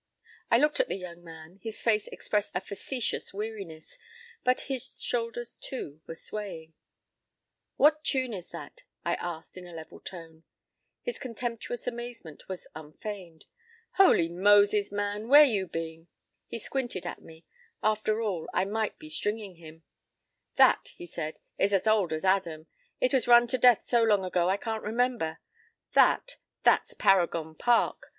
[0.01, 1.59] p> I looked at the young man.
[1.61, 3.99] His face expressed a facetious weariness,
[4.43, 6.73] but his shoulders, too, were swaying.
[7.75, 10.41] "What tune is that?" I asked, in a level tone.
[11.03, 13.45] His contemptuous amazement was unfeigned.
[13.97, 14.91] "Holy Moses!
[14.91, 15.27] man.
[15.27, 16.07] Where you been?"
[16.47, 17.45] He squinted at me.
[17.83, 19.83] After all, I might be "stringing him."
[20.55, 22.65] "That," he said, "is as old as Adam.
[22.99, 25.37] It was run to death so long ago I can't remember.
[25.93, 26.37] That?
[26.63, 28.07] That's 'Paragon Park.'